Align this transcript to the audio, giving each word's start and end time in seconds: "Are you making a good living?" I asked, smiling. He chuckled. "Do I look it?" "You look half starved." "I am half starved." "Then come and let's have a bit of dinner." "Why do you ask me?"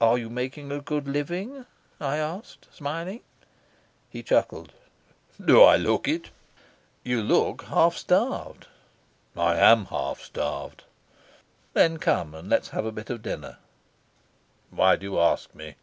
"Are 0.00 0.16
you 0.16 0.30
making 0.30 0.70
a 0.70 0.80
good 0.80 1.08
living?" 1.08 1.66
I 2.00 2.18
asked, 2.18 2.68
smiling. 2.72 3.22
He 4.08 4.22
chuckled. 4.22 4.70
"Do 5.44 5.60
I 5.64 5.74
look 5.76 6.06
it?" 6.06 6.30
"You 7.02 7.20
look 7.20 7.62
half 7.64 7.96
starved." 7.96 8.68
"I 9.36 9.56
am 9.56 9.86
half 9.86 10.20
starved." 10.20 10.84
"Then 11.72 11.96
come 11.96 12.32
and 12.32 12.48
let's 12.48 12.68
have 12.68 12.84
a 12.86 12.92
bit 12.92 13.10
of 13.10 13.22
dinner." 13.22 13.58
"Why 14.70 14.94
do 14.94 15.04
you 15.04 15.18
ask 15.18 15.52
me?" 15.52 15.74